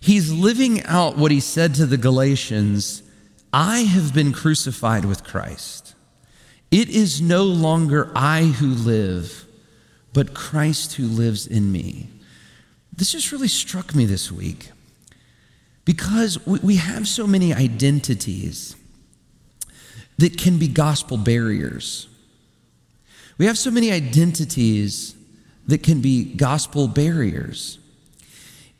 [0.00, 3.02] He's living out what he said to the Galatians
[3.52, 5.91] I have been crucified with Christ.
[6.72, 9.44] It is no longer I who live,
[10.14, 12.08] but Christ who lives in me.
[12.96, 14.70] This just really struck me this week
[15.84, 18.74] because we have so many identities
[20.16, 22.08] that can be gospel barriers.
[23.36, 25.14] We have so many identities
[25.66, 27.78] that can be gospel barriers.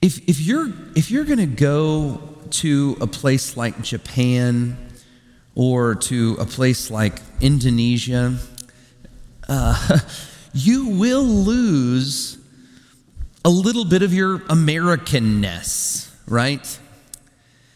[0.01, 4.77] If, if you're, if you're going to go to a place like Japan
[5.55, 8.37] or to a place like Indonesia,
[9.49, 9.99] uh,
[10.53, 12.39] you will lose
[13.45, 16.79] a little bit of your Americanness, right?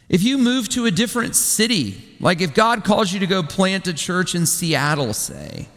[0.08, 3.86] If you move to a different city, like if God calls you to go plant
[3.88, 5.68] a church in Seattle, say,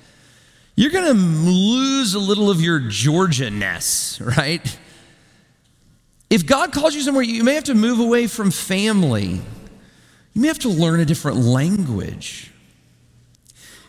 [0.75, 4.79] you're going to lose a little of your Georgia-ness, right?
[6.29, 9.41] If God calls you somewhere, you may have to move away from family
[10.39, 12.49] you may have to learn a different language.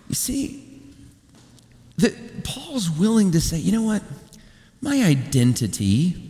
[0.08, 0.82] You see,
[1.98, 4.02] that Paul's willing to say, you know what?
[4.80, 6.28] My identity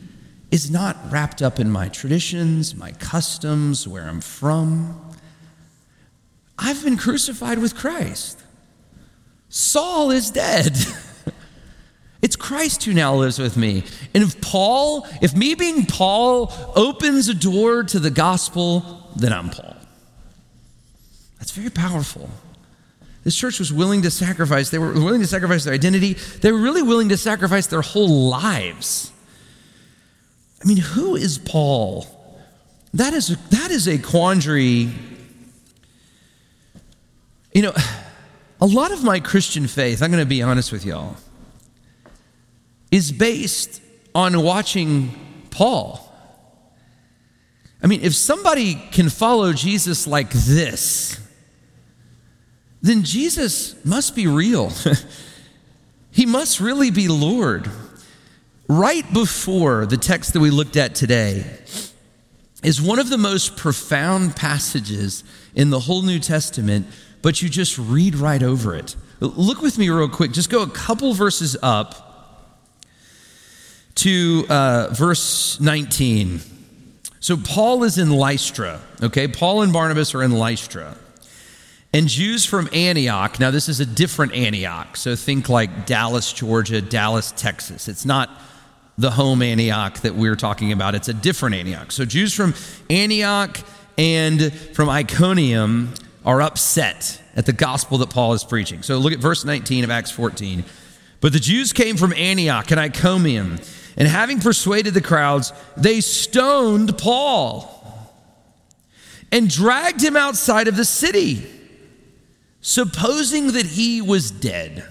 [0.50, 5.00] is not wrapped up in my traditions, my customs, where I'm from.
[6.58, 8.42] I've been crucified with Christ.
[9.48, 10.76] Saul is dead.
[12.22, 13.82] It's Christ who now lives with me.
[14.12, 19.48] And if Paul, if me being Paul opens a door to the gospel, then I'm
[19.48, 19.79] Paul.
[21.40, 22.30] That's very powerful.
[23.24, 24.70] This church was willing to sacrifice.
[24.70, 26.14] They were willing to sacrifice their identity.
[26.14, 29.10] They were really willing to sacrifice their whole lives.
[30.62, 32.06] I mean, who is Paul?
[32.94, 34.90] That is a, that is a quandary.
[37.52, 37.72] You know,
[38.60, 41.16] a lot of my Christian faith, I'm going to be honest with y'all,
[42.90, 43.82] is based
[44.14, 46.06] on watching Paul.
[47.82, 51.19] I mean, if somebody can follow Jesus like this,
[52.82, 54.72] then Jesus must be real.
[56.10, 57.70] he must really be Lord.
[58.68, 61.44] Right before the text that we looked at today
[62.62, 66.86] is one of the most profound passages in the whole New Testament,
[67.22, 68.96] but you just read right over it.
[69.20, 70.32] Look with me real quick.
[70.32, 72.10] Just go a couple verses up
[73.96, 76.40] to uh, verse 19.
[77.18, 79.28] So, Paul is in Lystra, okay?
[79.28, 80.96] Paul and Barnabas are in Lystra.
[81.92, 86.80] And Jews from Antioch, now this is a different Antioch, so think like Dallas, Georgia,
[86.80, 87.88] Dallas, Texas.
[87.88, 88.30] It's not
[88.96, 91.90] the home Antioch that we're talking about, it's a different Antioch.
[91.90, 92.54] So Jews from
[92.88, 93.58] Antioch
[93.98, 95.92] and from Iconium
[96.24, 98.82] are upset at the gospel that Paul is preaching.
[98.82, 100.64] So look at verse 19 of Acts 14.
[101.20, 103.58] But the Jews came from Antioch and Iconium,
[103.96, 107.76] and having persuaded the crowds, they stoned Paul
[109.32, 111.59] and dragged him outside of the city
[112.60, 114.84] supposing that he was dead.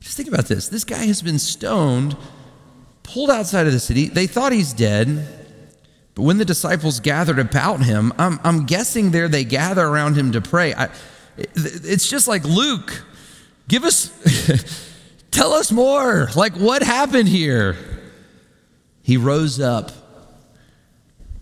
[0.00, 0.68] Just think about this.
[0.68, 2.16] This guy has been stoned,
[3.02, 4.08] pulled outside of the city.
[4.08, 5.26] They thought he's dead.
[6.14, 10.32] But when the disciples gathered about him, I'm, I'm guessing there they gather around him
[10.32, 10.74] to pray.
[10.74, 10.88] I,
[11.36, 13.04] it's just like Luke,
[13.68, 14.10] give us,
[15.30, 16.28] tell us more.
[16.34, 17.76] Like, what happened here?
[19.02, 19.92] He rose up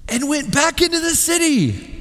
[0.08, 1.95] and went back into the city.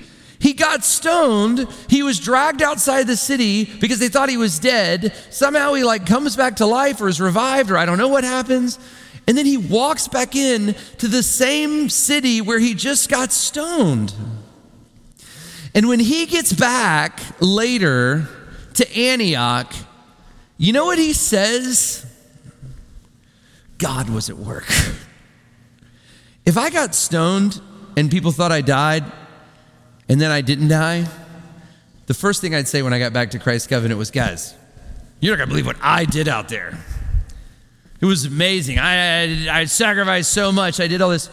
[0.46, 1.68] He got stoned.
[1.90, 5.12] He was dragged outside the city because they thought he was dead.
[5.32, 8.24] Somehow he like comes back to life or is revived or I don't know what
[8.24, 8.78] happens.
[9.26, 14.14] And then he walks back in to the same city where he just got stoned.
[15.74, 18.30] And when he gets back later
[18.76, 19.74] to Antioch,
[20.60, 22.06] You know what he says?
[23.80, 24.72] God was at work.
[26.46, 27.60] If I got stoned
[27.98, 29.12] and people thought I died
[30.08, 31.06] and then I didn't die,
[32.08, 34.54] the first thing I'd say when I got back to Christ's Covenant was, guys,
[35.20, 36.78] you're not going to believe what I did out there.
[38.00, 38.78] It was amazing.
[38.78, 40.80] I, I, I sacrificed so much.
[40.80, 41.30] I did all this.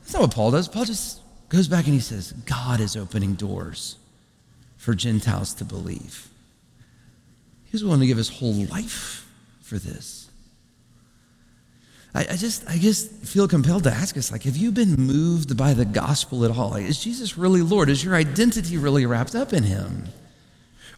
[0.00, 0.68] That's not what Paul does.
[0.68, 3.96] Paul just goes back and he says, God is opening doors
[4.76, 6.28] for Gentiles to believe.
[7.64, 9.28] He was willing to give his whole life
[9.60, 10.19] for this.
[12.14, 15.56] I, I, just I just feel compelled to ask us, like, have you been moved
[15.56, 16.70] by the gospel at all?
[16.70, 17.88] Like, is Jesus really Lord?
[17.88, 20.08] Is your identity really wrapped up in him?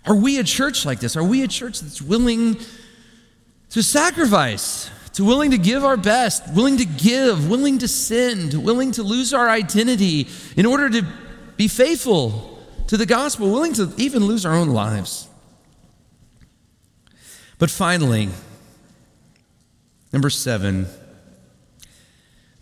[0.07, 1.17] Are we a church like this?
[1.17, 2.57] Are we a church that's willing
[3.71, 8.93] to sacrifice, to willing to give our best, willing to give, willing to send, willing
[8.93, 11.07] to lose our identity in order to
[11.57, 12.59] be faithful
[12.89, 15.29] to the gospel, willing to even lose our own lives?
[17.59, 18.29] But finally,
[20.13, 20.87] number seven,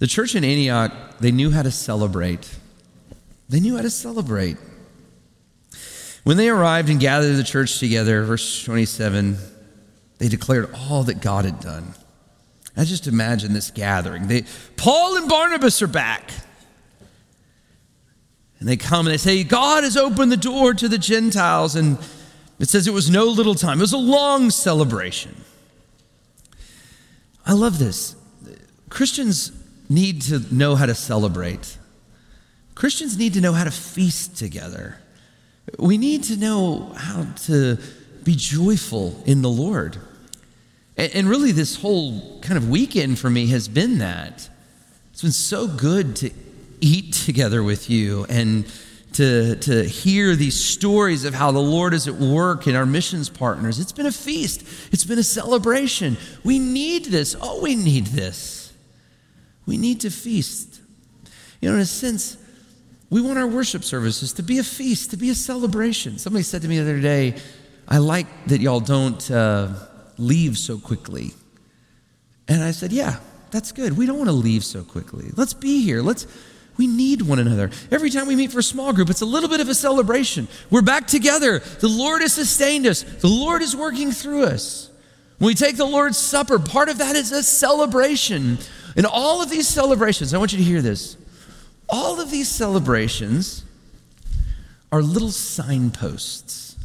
[0.00, 2.58] the church in Antioch, they knew how to celebrate.
[3.50, 4.56] They knew how to celebrate.
[6.24, 9.36] When they arrived and gathered the church together, verse 27,
[10.18, 11.94] they declared all that God had done.
[12.76, 14.26] I just imagine this gathering.
[14.26, 14.44] They,
[14.76, 16.30] Paul and Barnabas are back.
[18.58, 21.76] And they come and they say, God has opened the door to the Gentiles.
[21.76, 21.98] And
[22.58, 25.36] it says it was no little time, it was a long celebration.
[27.44, 28.16] I love this.
[28.88, 29.52] Christians
[29.90, 31.76] need to know how to celebrate.
[32.74, 34.96] Christians need to know how to feast together.
[35.78, 37.76] We need to know how to
[38.24, 39.98] be joyful in the Lord.
[40.96, 44.48] And, really, this whole kind of weekend for me has been that.
[45.12, 46.30] It's been so good to
[46.80, 48.70] eat together with you and
[49.14, 53.28] to, to hear these stories of how the Lord is at work in our missions
[53.30, 53.78] partners.
[53.78, 54.62] It's been a feast,
[54.92, 56.18] it's been a celebration.
[56.44, 57.34] We need this.
[57.40, 58.59] Oh, we need this.
[59.66, 60.80] We need to feast.
[61.60, 62.36] You know, in a sense,
[63.10, 66.18] we want our worship services to be a feast, to be a celebration.
[66.18, 67.36] Somebody said to me the other day,
[67.88, 69.74] I like that y'all don't uh,
[70.16, 71.32] leave so quickly.
[72.48, 73.18] And I said, Yeah,
[73.50, 73.96] that's good.
[73.96, 75.30] We don't want to leave so quickly.
[75.36, 76.02] Let's be here.
[76.02, 76.26] Let's.
[76.76, 77.70] We need one another.
[77.90, 80.48] Every time we meet for a small group, it's a little bit of a celebration.
[80.70, 81.58] We're back together.
[81.58, 83.02] The Lord has sustained us.
[83.02, 84.88] The Lord is working through us.
[85.36, 88.56] When we take the Lord's Supper, part of that is a celebration
[88.96, 91.16] in all of these celebrations, I want you to hear this.
[91.88, 93.64] All of these celebrations
[94.92, 96.76] are little signposts.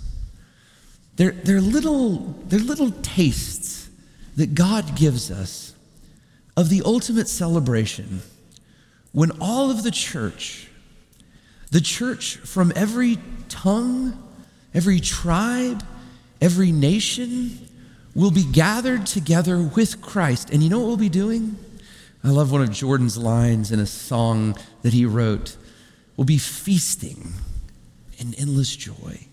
[1.15, 3.89] They're, they're, little, they're little tastes
[4.35, 5.73] that God gives us
[6.57, 8.21] of the ultimate celebration
[9.11, 10.67] when all of the church,
[11.71, 14.21] the church from every tongue,
[14.73, 15.83] every tribe,
[16.41, 17.67] every nation,
[18.13, 20.49] will be gathered together with Christ.
[20.49, 21.57] And you know what we'll be doing?
[22.25, 25.57] I love one of Jordan's lines in a song that he wrote.
[26.17, 27.33] We'll be feasting
[28.17, 29.27] in endless joy.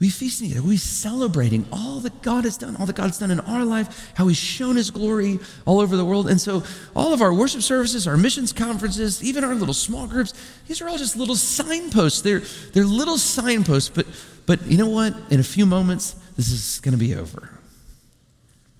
[0.00, 0.64] We'll be feasting together.
[0.64, 4.12] We'll be celebrating all that God has done, all that God's done in our life,
[4.14, 6.28] how He's shown His glory all over the world.
[6.28, 6.64] And so,
[6.96, 10.34] all of our worship services, our missions conferences, even our little small groups,
[10.66, 12.22] these are all just little signposts.
[12.22, 12.40] They're,
[12.72, 14.06] they're little signposts, but,
[14.44, 15.14] but you know what?
[15.30, 17.60] In a few moments, this is going to be over.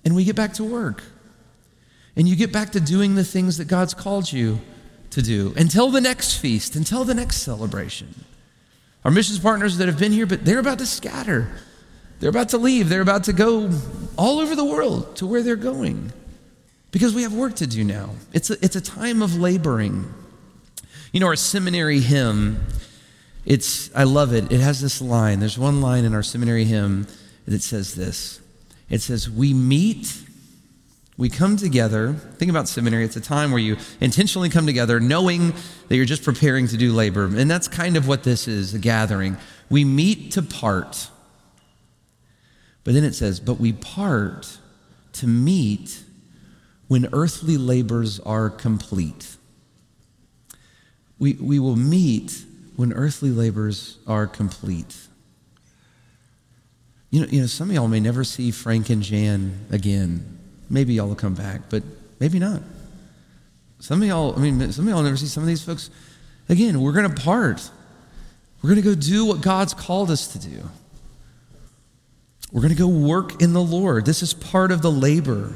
[0.03, 1.03] And we get back to work.
[2.15, 4.59] And you get back to doing the things that God's called you
[5.11, 8.25] to do until the next feast, until the next celebration.
[9.03, 11.49] Our missions partners that have been here, but they're about to scatter.
[12.19, 12.89] They're about to leave.
[12.89, 13.71] They're about to go
[14.17, 16.13] all over the world to where they're going
[16.91, 18.11] because we have work to do now.
[18.33, 20.13] It's a, it's a time of laboring.
[21.11, 22.65] You know, our seminary hymn,
[23.45, 24.51] it's, I love it.
[24.51, 25.39] It has this line.
[25.39, 27.07] There's one line in our seminary hymn
[27.47, 28.39] that says this
[28.89, 30.13] it says, We meet
[31.17, 32.13] we come together.
[32.13, 33.03] Think about seminary.
[33.05, 35.53] It's a time where you intentionally come together knowing
[35.87, 37.25] that you're just preparing to do labor.
[37.25, 39.37] And that's kind of what this is a gathering.
[39.69, 41.09] We meet to part.
[42.83, 44.57] But then it says, but we part
[45.13, 46.03] to meet
[46.87, 49.35] when earthly labors are complete.
[51.19, 52.43] We, we will meet
[52.75, 54.97] when earthly labors are complete.
[57.11, 60.39] You know, you know, some of y'all may never see Frank and Jan again.
[60.71, 61.83] Maybe y'all will come back, but
[62.21, 62.61] maybe not.
[63.79, 65.89] Some of y'all, I mean, some of y'all never see some of these folks.
[66.47, 67.69] Again, we're going to part.
[68.61, 70.63] We're going to go do what God's called us to do.
[72.53, 74.05] We're going to go work in the Lord.
[74.05, 75.53] This is part of the labor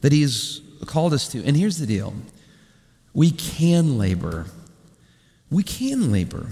[0.00, 1.44] that He has called us to.
[1.44, 2.14] And here's the deal
[3.12, 4.46] we can labor.
[5.50, 6.46] We can labor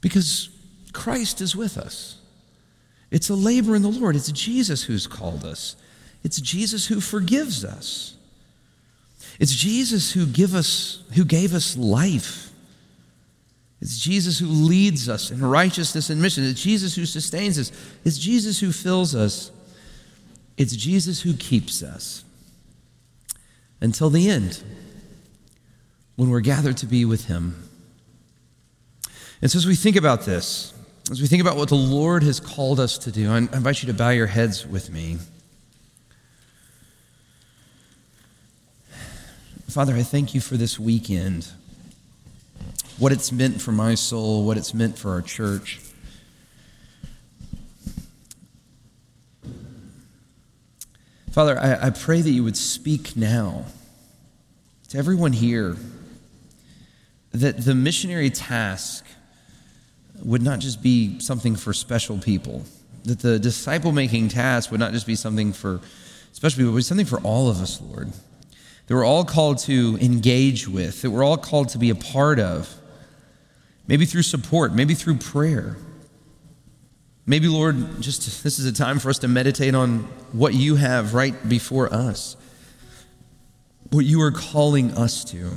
[0.00, 0.50] because
[0.92, 2.16] Christ is with us.
[3.12, 4.16] It's a labor in the Lord.
[4.16, 5.76] It's Jesus who's called us.
[6.22, 8.14] It's Jesus who forgives us.
[9.38, 12.50] It's Jesus who give us who gave us life.
[13.80, 16.44] It's Jesus who leads us in righteousness and mission.
[16.44, 17.72] It's Jesus who sustains us.
[18.04, 19.50] It's Jesus who fills us.
[20.58, 22.22] It's Jesus who keeps us
[23.80, 24.62] until the end
[26.16, 27.66] when we're gathered to be with him.
[29.40, 30.74] And so as we think about this,
[31.10, 33.86] as we think about what the Lord has called us to do, I invite you
[33.86, 35.16] to bow your heads with me.
[39.70, 41.46] Father, I thank you for this weekend,
[42.98, 45.78] what it's meant for my soul, what it's meant for our church.
[51.30, 53.66] Father, I, I pray that you would speak now
[54.88, 55.76] to everyone here
[57.30, 59.06] that the missionary task
[60.24, 62.64] would not just be something for special people,
[63.04, 65.80] that the disciple making task would not just be something for
[66.32, 68.12] special people, but something for all of us, Lord.
[68.90, 72.40] That we're all called to engage with, that we're all called to be a part
[72.40, 72.74] of,
[73.86, 75.76] maybe through support, maybe through prayer.
[77.24, 80.00] Maybe, Lord, just this is a time for us to meditate on
[80.32, 82.36] what you have right before us,
[83.90, 85.52] what you are calling us to.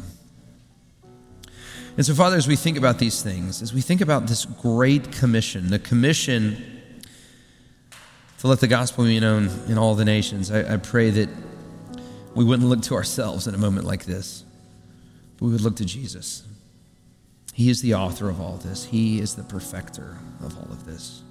[1.97, 5.11] And so, Father, as we think about these things, as we think about this great
[5.11, 6.83] commission, the commission
[8.37, 11.29] to let the gospel be known in all the nations, I, I pray that
[12.35, 14.43] we wouldn't look to ourselves in a moment like this,
[15.37, 16.43] but we would look to Jesus.
[17.53, 21.21] He is the author of all this, He is the perfecter of all of this.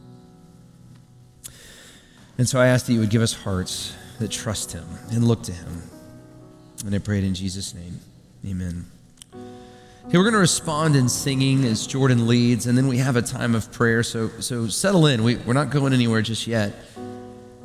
[2.39, 5.43] And so I ask that you would give us hearts that trust Him and look
[5.45, 5.83] to Him.
[6.85, 8.01] And I pray it in Jesus' name.
[8.47, 8.87] Amen.
[9.33, 13.23] Hey, we're going to respond in singing as Jordan leads, and then we have a
[13.23, 14.03] time of prayer.
[14.03, 15.23] So, so settle in.
[15.23, 16.75] We, we're not going anywhere just yet.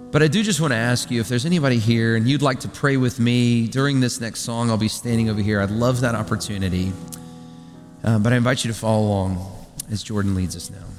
[0.10, 2.62] But I do just want to ask you if there's anybody here and you'd like
[2.62, 5.60] to pray with me during this next song, I'll be standing over here.
[5.60, 6.94] I'd love that opportunity.
[8.04, 9.46] Uh, but I invite you to follow along
[9.92, 10.97] as Jordan leads us now.